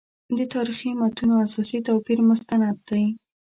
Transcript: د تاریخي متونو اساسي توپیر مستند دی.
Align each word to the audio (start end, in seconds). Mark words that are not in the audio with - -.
د 0.37 0.39
تاریخي 0.53 0.91
متونو 1.01 1.33
اساسي 1.45 1.79
توپیر 1.87 2.19
مستند 2.29 2.77
دی. 2.89 3.05